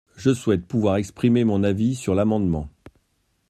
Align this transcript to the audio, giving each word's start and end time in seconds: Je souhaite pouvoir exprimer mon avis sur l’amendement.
Je 0.15 0.33
souhaite 0.33 0.65
pouvoir 0.65 0.95
exprimer 0.95 1.43
mon 1.43 1.63
avis 1.63 1.93
sur 1.93 2.15
l’amendement. 2.15 2.71